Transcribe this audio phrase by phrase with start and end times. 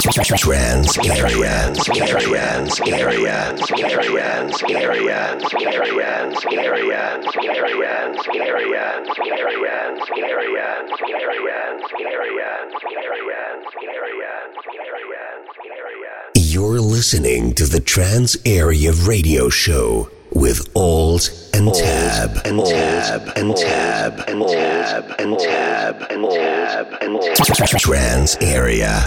[0.00, 1.74] Trans area,
[2.06, 3.52] area, area,
[4.66, 5.40] area,
[16.34, 22.40] You're listening to the Trans Area Radio Show with Alt and Tab.
[22.46, 24.24] and Tab and Tab.
[24.26, 25.14] And Tab.
[25.18, 26.98] And Tab and Tab.
[27.00, 29.06] And Trans Area.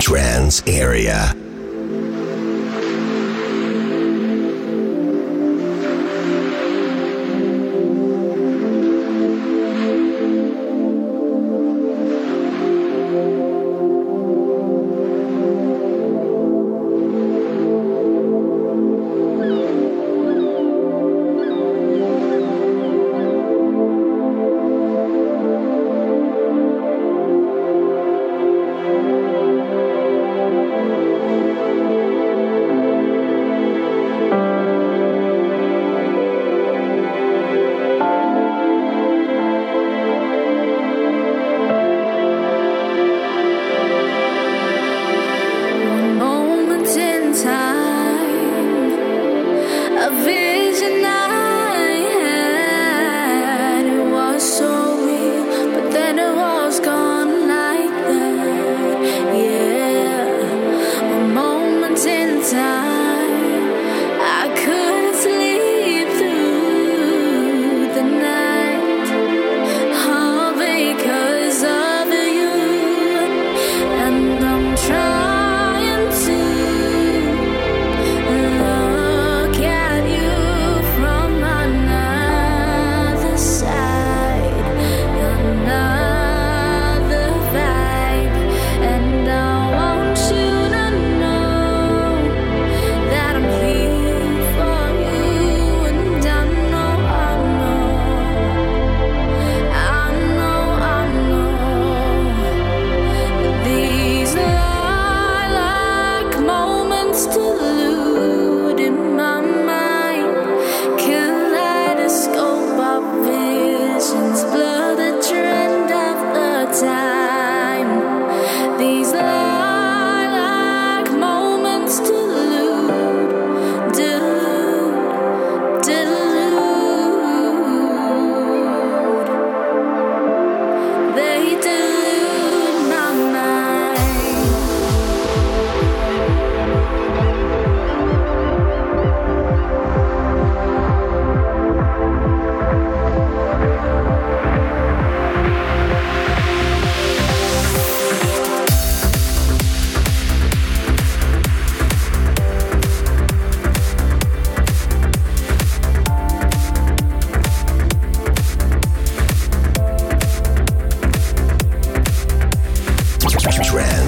[0.00, 1.45] Trans area.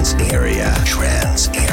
[0.09, 0.73] Trans area.
[0.85, 1.68] Trans area.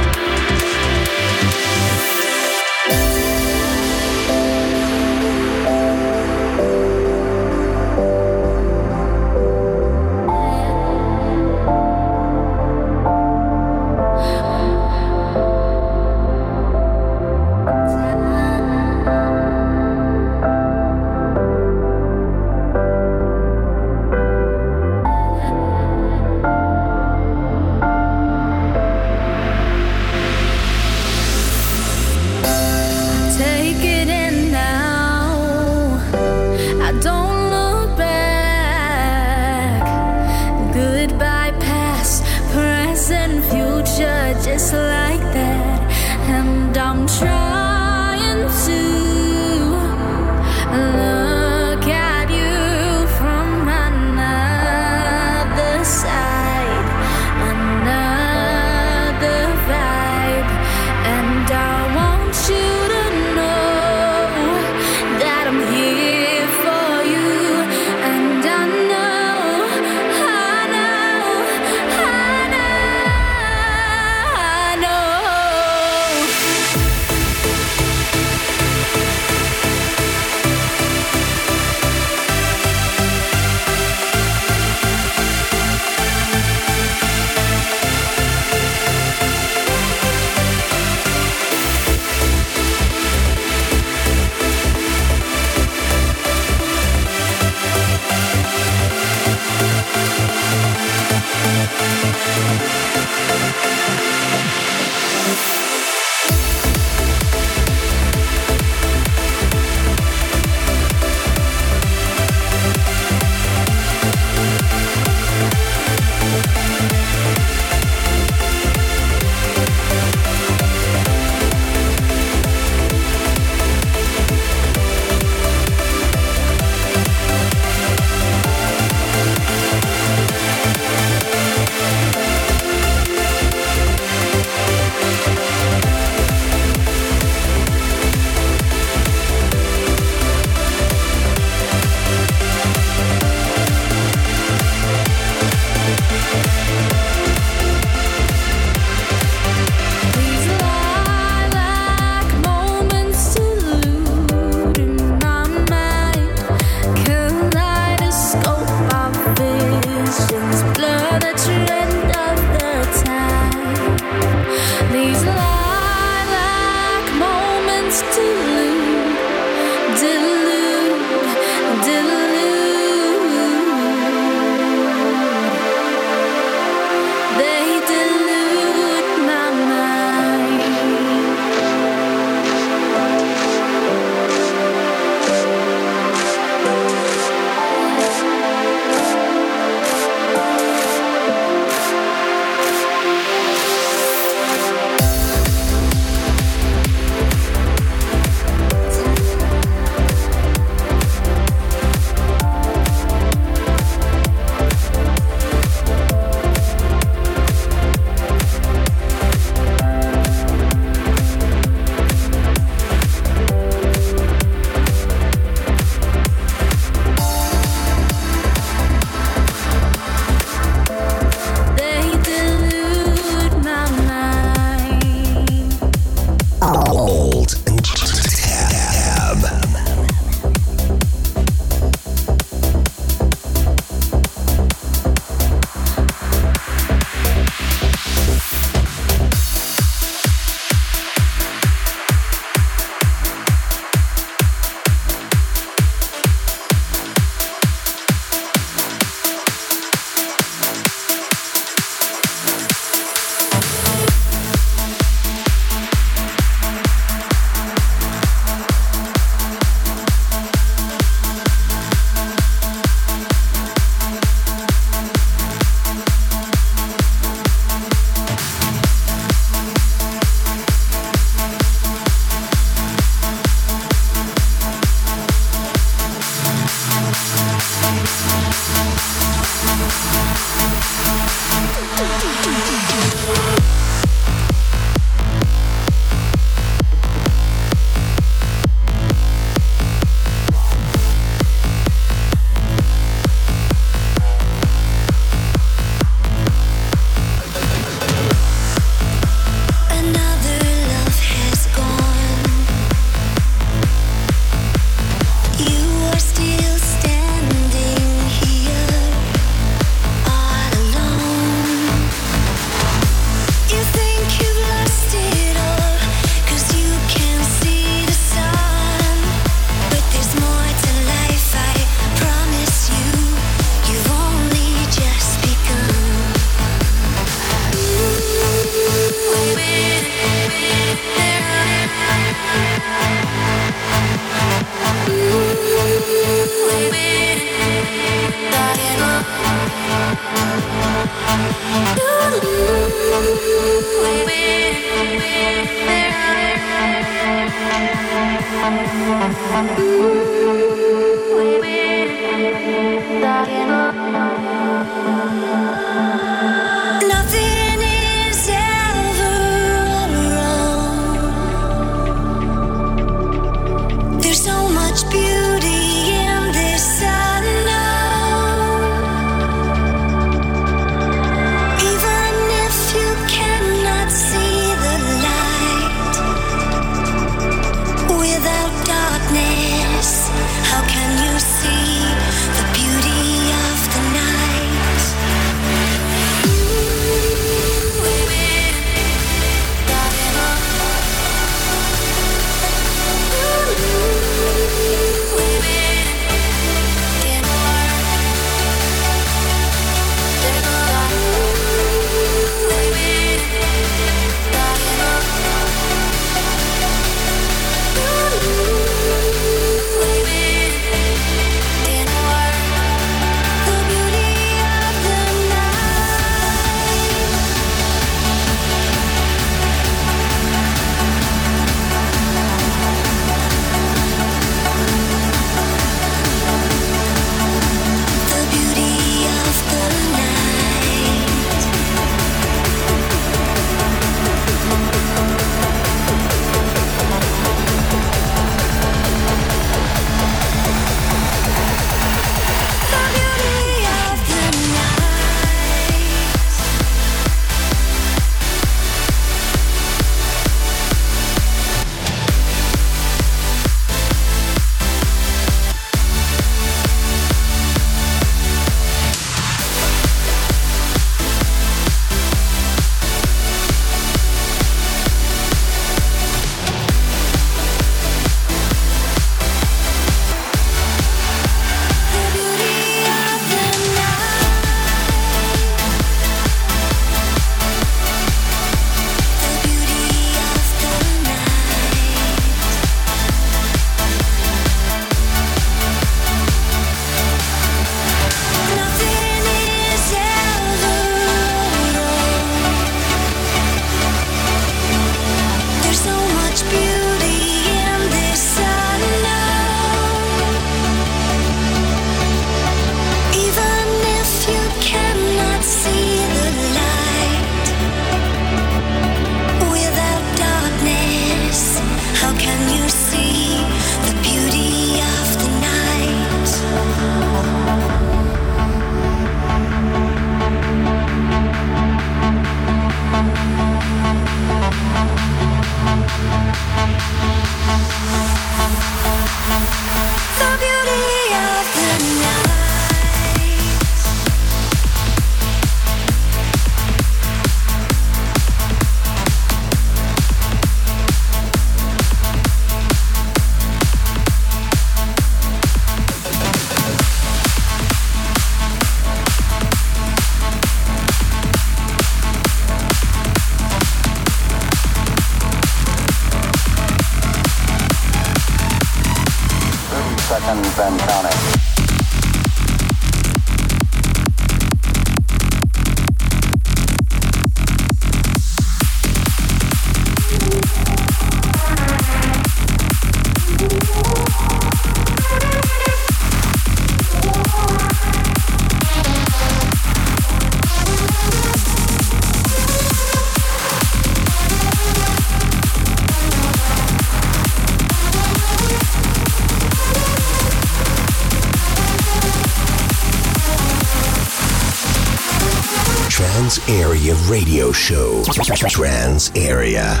[598.69, 600.00] Trans Area.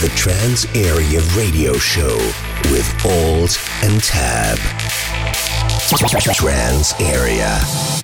[0.00, 2.16] The Trans Area Radio Show
[2.70, 4.56] with Alt and Tab.
[6.32, 7.97] Trans Area.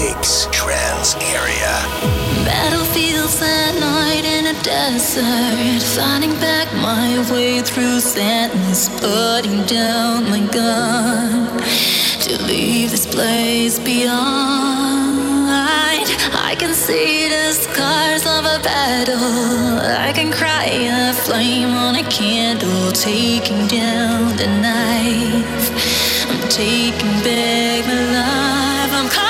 [0.00, 0.46] Mix.
[0.50, 1.74] Trance area.
[2.44, 5.82] Battlefields at night in a desert.
[5.96, 8.88] Finding back my way through sadness.
[9.00, 11.48] Putting down my gun.
[12.26, 15.18] To leave this place beyond.
[16.50, 19.78] I can see the scars of a battle.
[20.08, 25.66] I can cry a flame on a candle, taking down the knife.
[26.30, 28.92] I'm taking back my life.
[28.98, 29.29] I'm coming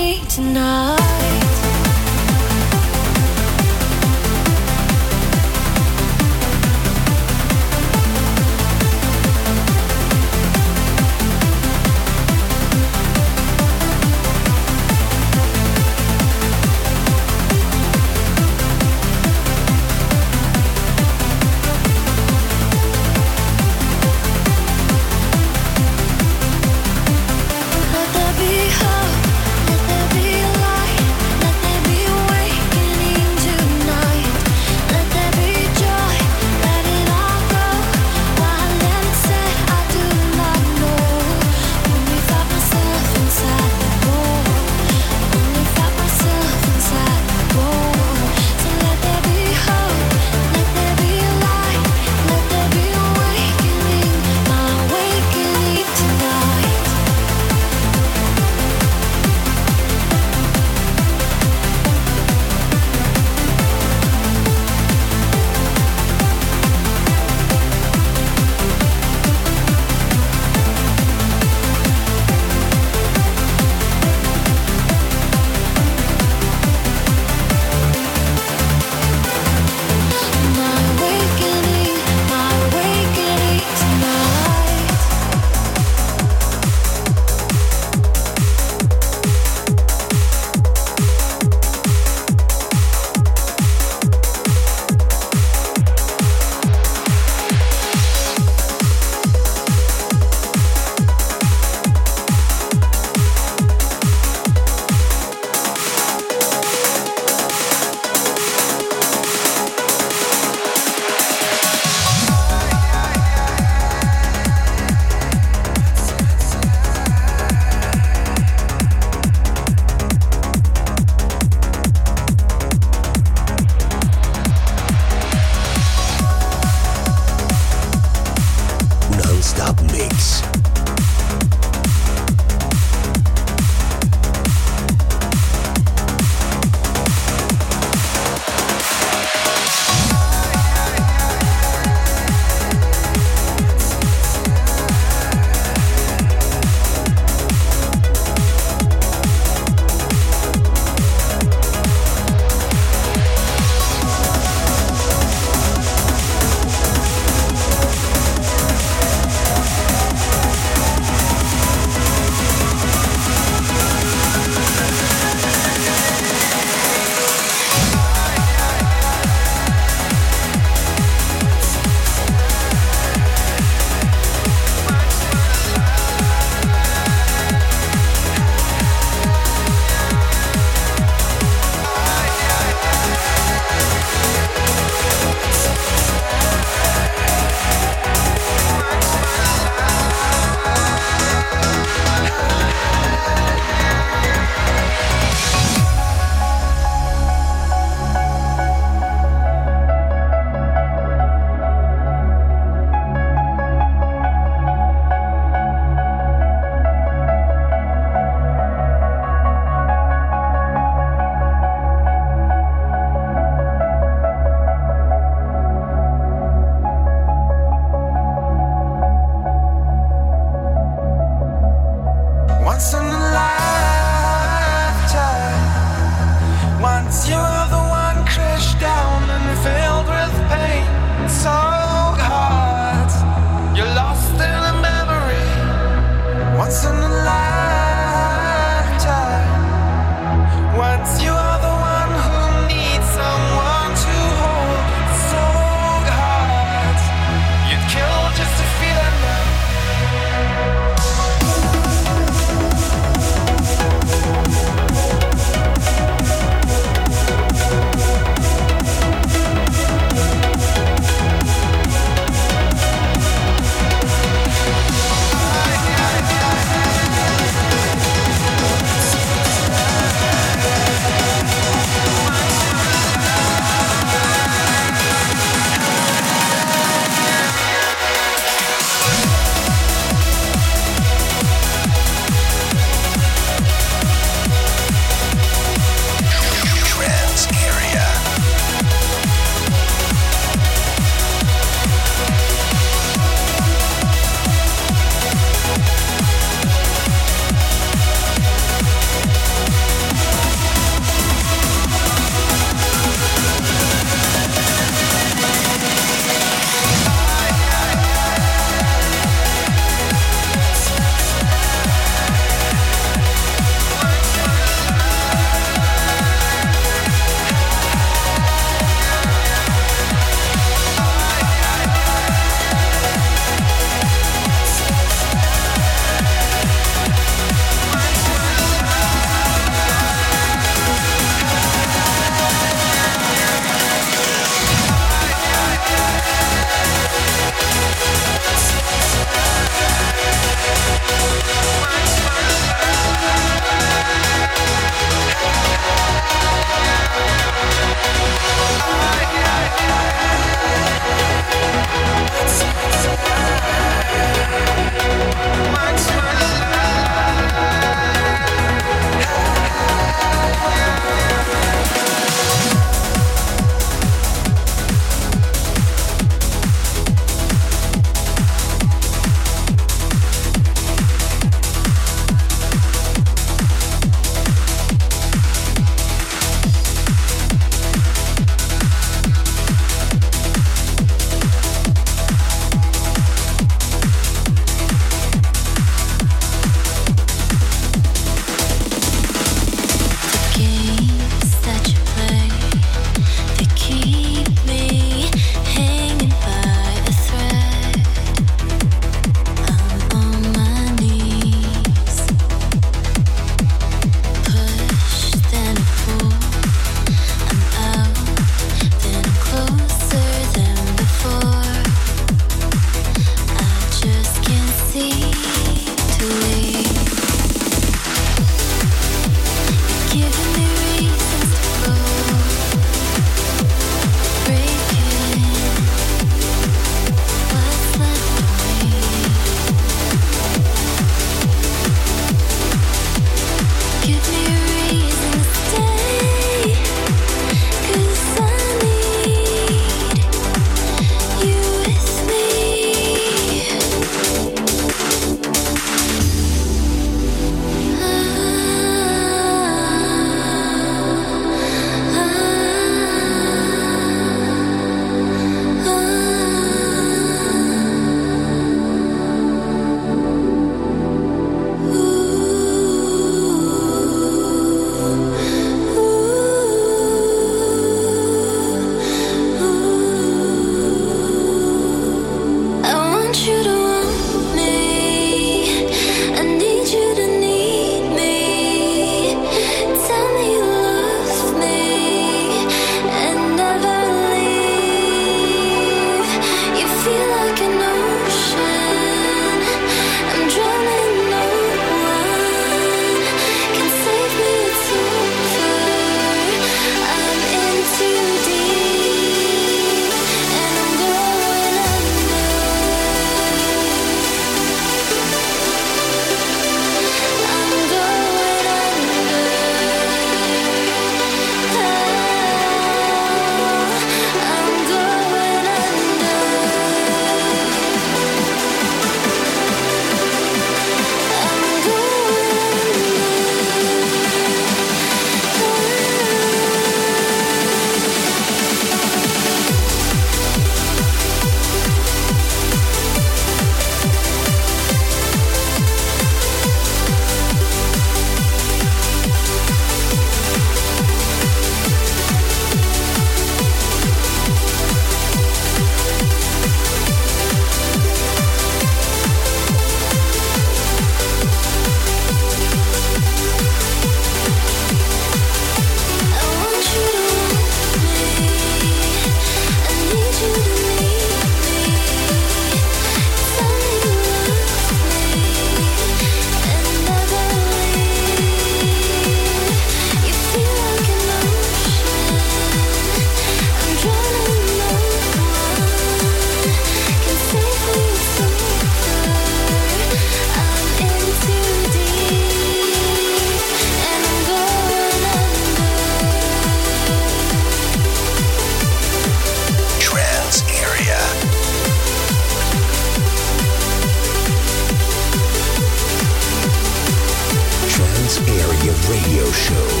[598.38, 600.00] Area Radio Show.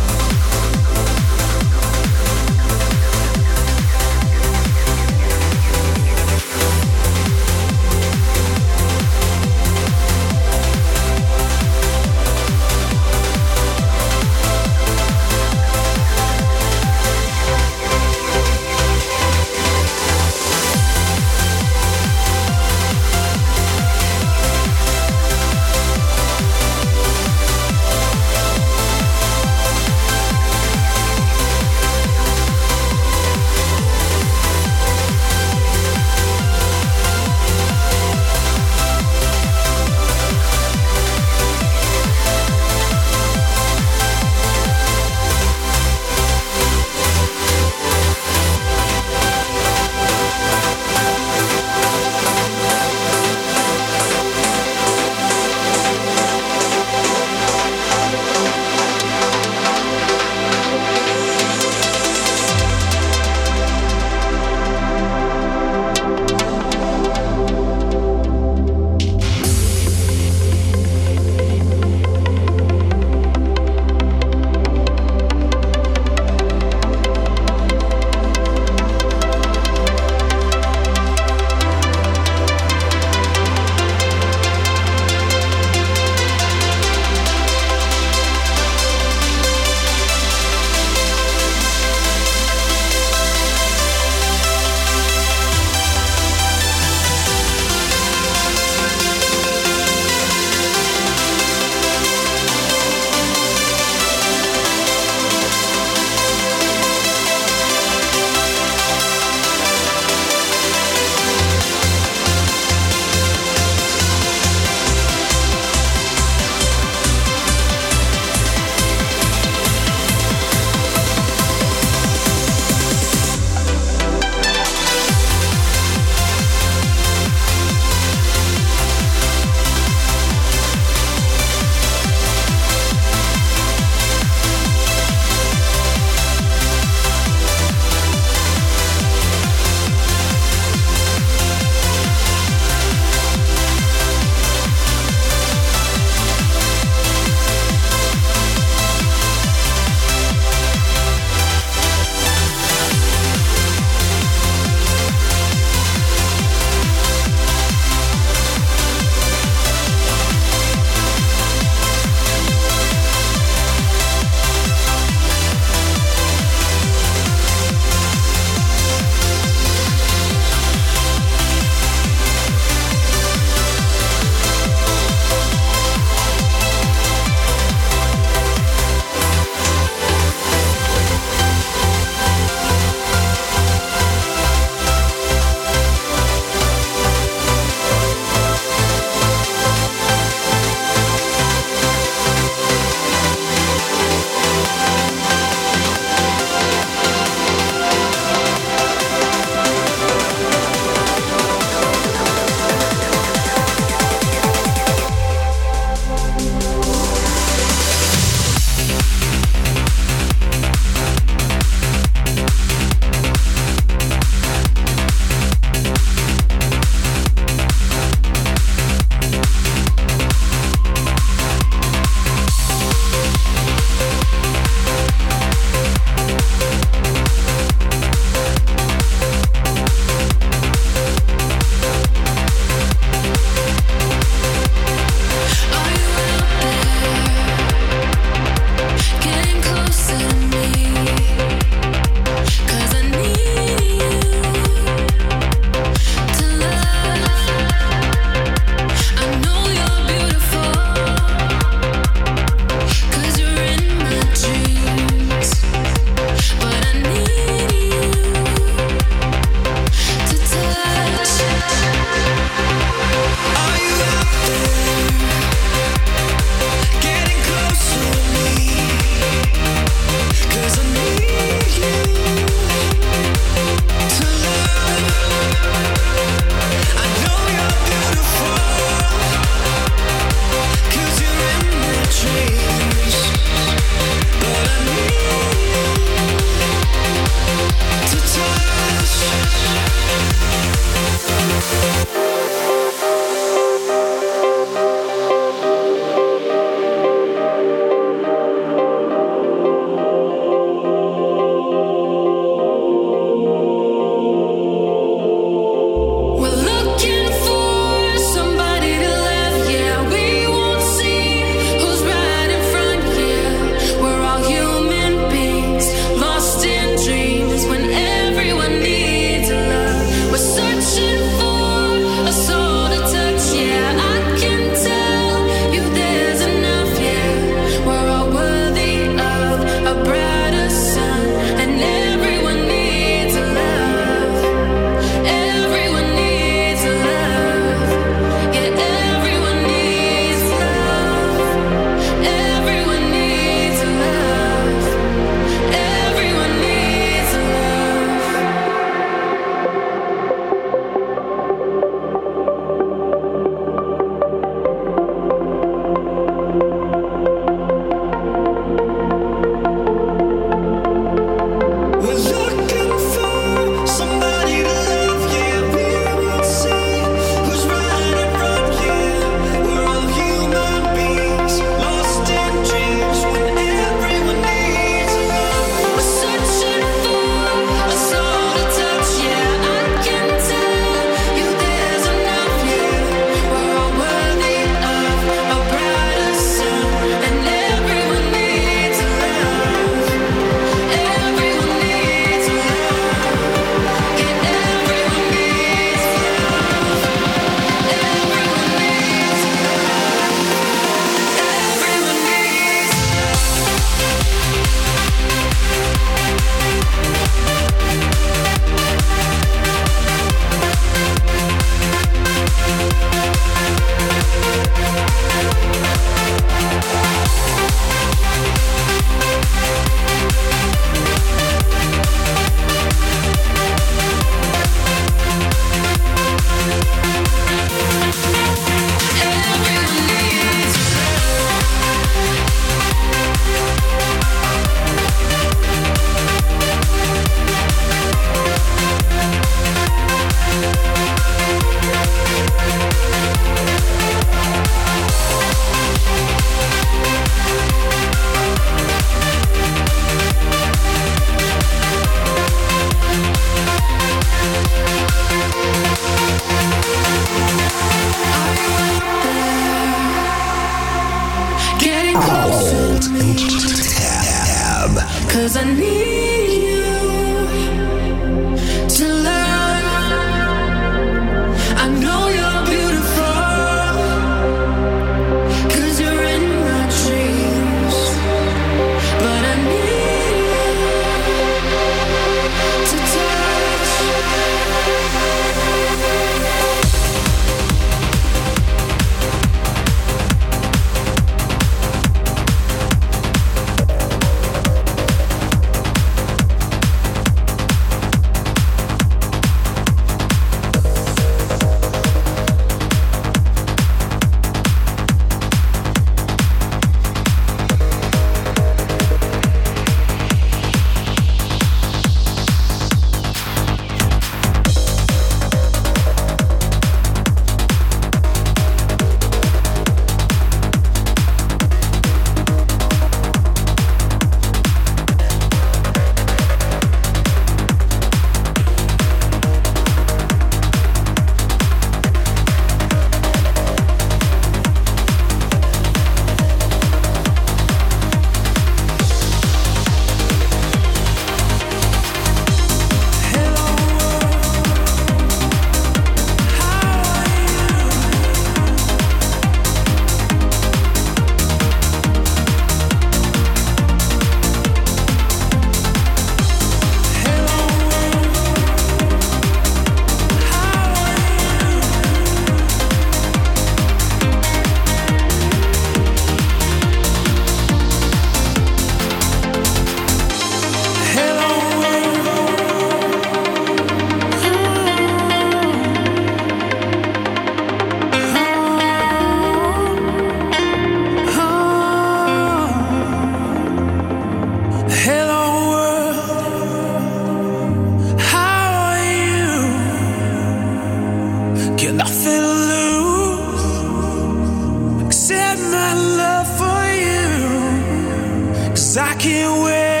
[598.91, 600.00] Cause I can't wait.